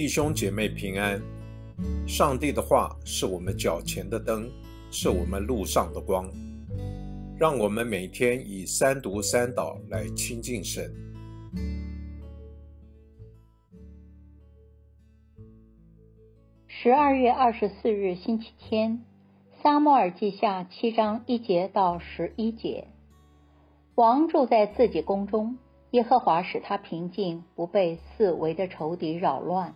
[0.00, 1.20] 弟兄姐妹平安。
[2.08, 4.50] 上帝的话是我们脚前的灯，
[4.90, 6.26] 是我们路上的光。
[7.38, 10.90] 让我们每天以三读三祷来亲近神。
[16.66, 19.04] 十二月二十四日星期天，
[19.62, 22.88] 撒母耳记下七章一节到十一节。
[23.96, 25.58] 王住在自己宫中，
[25.90, 29.74] 耶和华使他平静，不被四围的仇敌扰乱。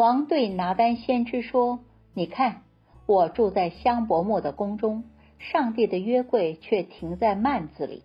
[0.00, 1.80] 王对拿丹先知说
[2.16, 2.62] ：“你看，
[3.04, 5.04] 我住在香柏木的宫中，
[5.38, 8.02] 上帝的约柜却停在幔子里。”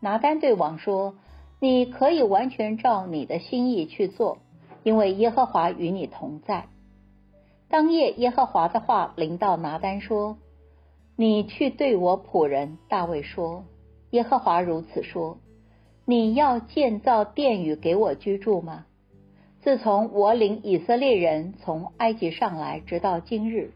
[0.00, 1.16] 拿丹对王说
[1.60, 4.38] ：“你可以完全照你的心意去做，
[4.82, 6.68] 因为耶和华与你同在。”
[7.68, 10.38] 当夜，耶和华的话临到拿丹说
[11.16, 13.64] ：“你去对我仆人大卫说，
[14.08, 15.36] 耶和华如此说：
[16.06, 18.86] 你要建造殿宇给我居住吗？”
[19.64, 23.72] 自从我领以色列人从埃及上来，直到今日，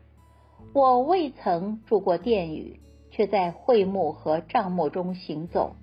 [0.75, 2.79] 我未曾住过殿宇，
[3.11, 5.77] 却在会幕和帐幕中行走。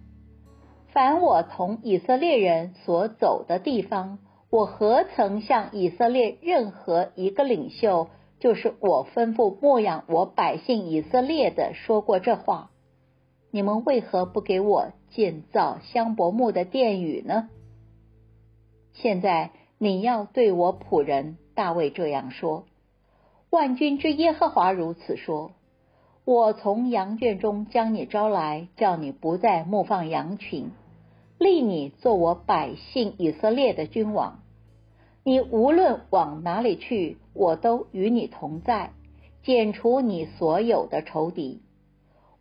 [0.93, 4.19] 凡我同以色列人所走的地方，
[4.51, 12.69] 我何曾向以色列任何一个领袖，就是我吩咐牧养我百姓以色列的，说过这话？
[13.49, 17.49] 你们为何不给我建造香柏木的殿宇呢？
[18.93, 19.49] 现在。
[19.85, 22.63] 你要对我仆人大卫这样说：
[23.51, 25.51] 万军之耶和华如此说：
[26.25, 30.71] 我从羊圈中将你招来，叫你不再牧放羊群，
[31.37, 34.39] 立你做我百姓以色列的君王。
[35.23, 38.89] 你无论往哪里去，我都与你同在，
[39.43, 41.61] 剪除你所有的仇敌。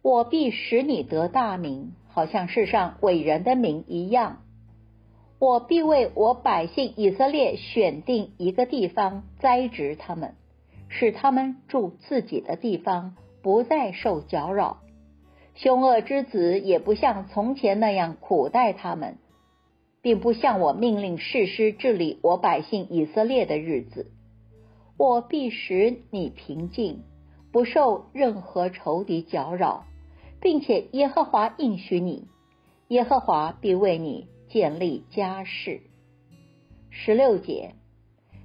[0.01, 4.39] 我必使你得大名，好像世上伟人的名一样。
[5.45, 10.37] 我必为我百姓以色列选定一个地方栽植他们，
[10.89, 14.79] 使他们住自己的地方，不再受搅扰。
[15.55, 19.19] 凶恶之子也不像从前那样苦待他们，
[20.01, 24.11] 并不像我命令士师治理我百姓以色列的日子。
[24.97, 27.03] 我必使你平静，
[27.53, 29.85] 不受任何仇敌搅扰，
[30.41, 32.29] 并且耶和华应许你，
[32.89, 34.27] 耶和华必为你。
[34.55, 35.81] 建立家室。
[36.89, 37.75] 十六节，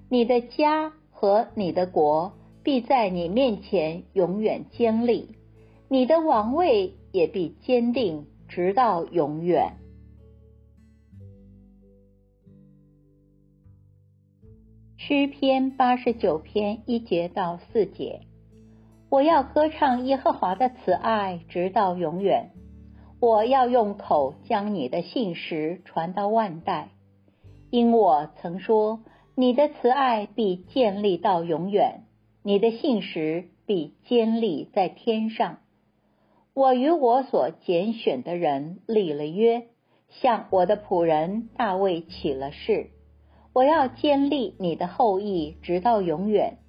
[0.10, 2.34] 你的家和你的国
[2.64, 5.36] 必在你面前永远坚立，
[5.88, 9.78] 你的王位也必坚定直到永远。
[14.98, 18.22] 诗篇八十九篇一节到四节，
[19.12, 22.50] 我要歌唱耶和华的慈爱直到永远。
[23.22, 26.92] 我要用口将你的信实传到万代，
[27.70, 29.02] 因我曾说
[29.36, 32.04] 你的慈爱必建立到永远，
[32.44, 35.58] 你的信实必坚立在天上。
[36.54, 39.64] 我与我所拣选的人立了约，
[40.08, 42.92] 向我的仆人大卫起了誓，
[43.54, 46.60] 我要建立你的后裔直到永远，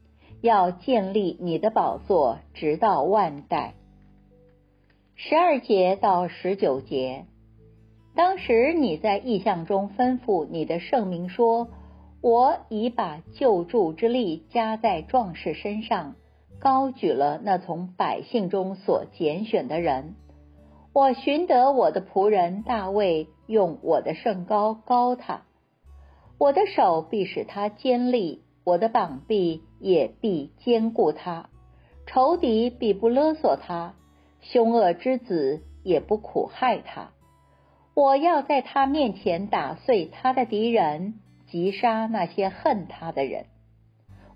[0.42, 3.74] 要建立你的宝座直到万代。
[5.22, 7.26] 十二节到十九节，
[8.16, 11.68] 当时你在意象中吩咐你的圣明说
[12.22, 16.14] ：“我已把救助之力加在壮士身上，
[16.58, 20.14] 高举了那从百姓中所拣选的人。
[20.94, 25.42] 我寻得我的仆人大卫，用我的圣高高他。
[26.38, 31.50] 我的手必使他坚立，我的膀臂也必坚固他，
[32.06, 33.96] 仇敌必不勒索他。”
[34.42, 37.10] 凶恶之子也不苦害他，
[37.94, 43.46] 我要在他面前打碎他的敌人，击杀那些恨他的人。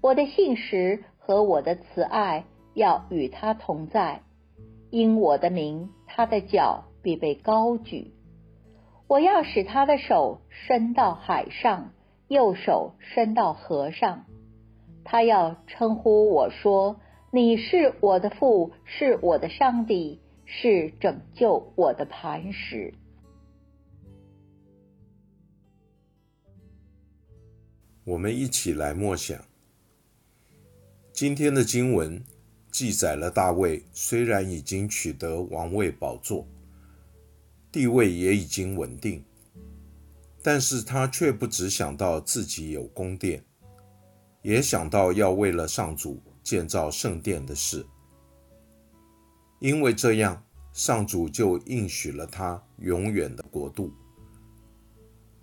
[0.01, 2.45] 我的信实和我的慈爱
[2.75, 4.21] 要与他同在，
[4.91, 8.13] 因我的名，他的脚必被高举。
[9.09, 11.93] 我要使他的手伸到海上，
[12.29, 14.27] 右手伸到河上。
[15.05, 16.97] 他要称呼我说。
[17.35, 22.95] 你是我的父，是我的上帝，是拯救我的磐石。
[28.05, 29.45] 我们一起来默想
[31.13, 32.23] 今天的经文，
[32.71, 36.47] 记载了大卫虽然已经取得王位宝座，
[37.73, 39.25] 地位也已经稳定，
[40.41, 43.43] 但是他却不只想到自己有宫殿，
[44.43, 46.23] 也想到要为了上主。
[46.45, 47.85] 建造圣殿的事，
[49.61, 50.45] 因为这样，
[50.75, 53.91] 上主就应许了他永远的国度。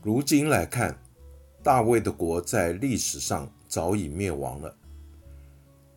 [0.03, 0.95] 如今来看，
[1.63, 4.77] 大卫的国在历史上早已灭亡了。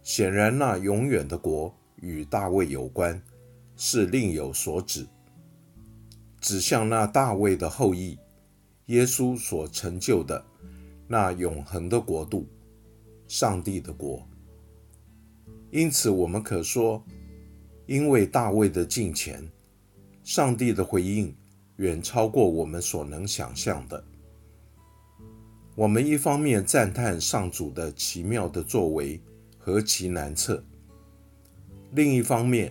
[0.02, 3.22] 显然，那永远的国与大卫有关，
[3.76, 5.06] 是另有所指，
[6.40, 8.18] 指向那大卫的后裔
[8.86, 10.44] 耶稣所成就的
[11.06, 12.46] 那永恒的国度——
[13.28, 14.26] 上帝的国。
[15.74, 17.04] 因此，我们可说，
[17.86, 19.42] 因为大卫的敬虔，
[20.22, 21.34] 上帝的回应
[21.78, 24.04] 远超过我们所能想象的。
[25.74, 29.20] 我们一方面赞叹上主的奇妙的作为。
[29.58, 30.62] 何其难测！
[31.92, 32.70] 另一方面，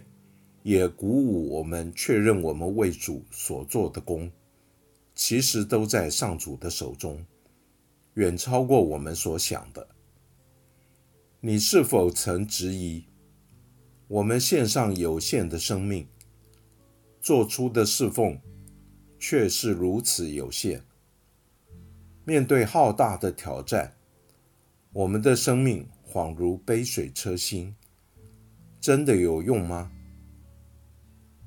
[0.62, 4.32] 也鼓舞我们确认我们为主所做的功，
[5.16, 7.26] 其实都在上主的手中，
[8.14, 9.88] 远超过我们所想的。
[11.46, 13.04] 你是否曾质疑，
[14.08, 16.08] 我们献上有限的生命，
[17.20, 18.40] 做出的侍奉
[19.20, 20.84] 却是如此有限？
[22.24, 23.94] 面对浩大的挑战，
[24.94, 25.86] 我们的生命。
[26.10, 27.76] 恍如杯水车薪，
[28.80, 29.92] 真的有用吗？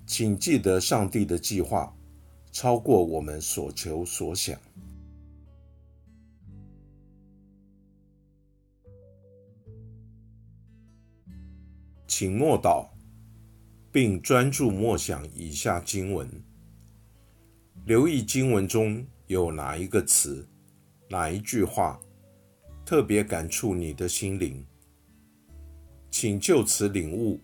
[0.05, 1.97] 请记得，上帝的计划
[2.53, 4.61] 超过我们所求所想。
[12.07, 12.89] 请默祷，
[13.91, 16.29] 并专注默想以下经文，
[17.85, 20.49] 留意经文中有哪一个词、
[21.09, 22.01] 哪一句话。
[22.85, 24.65] 特别感触你的心灵，
[26.09, 27.41] 请就此领悟，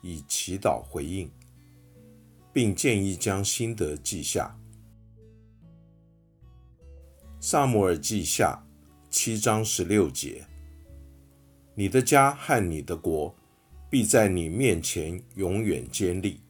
[0.00, 1.28] 以祈祷回应，
[2.52, 4.56] 并建议将心得记下。
[7.40, 8.64] 萨姆尔记下
[9.10, 10.46] 七章十六节：
[11.74, 13.34] 你的家和你的国
[13.88, 16.40] 必在你面前永远坚立，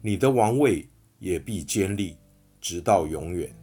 [0.00, 0.88] 你的王位
[1.18, 2.16] 也必坚立，
[2.60, 3.54] 直到永远。